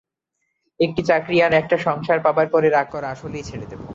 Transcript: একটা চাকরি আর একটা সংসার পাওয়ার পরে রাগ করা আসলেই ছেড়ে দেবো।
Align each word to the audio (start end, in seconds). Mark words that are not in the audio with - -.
একটা 0.79 1.01
চাকরি 1.09 1.37
আর 1.41 1.53
একটা 1.53 1.75
সংসার 1.87 2.19
পাওয়ার 2.25 2.47
পরে 2.53 2.67
রাগ 2.69 2.87
করা 2.91 3.07
আসলেই 3.09 3.47
ছেড়ে 3.49 3.67
দেবো। 3.67 3.87